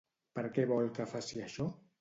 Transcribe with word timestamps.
Per 0.39 0.45
què 0.55 0.65
vol 0.71 0.89
que 0.97 1.07
faci 1.15 1.47
això? 1.51 1.73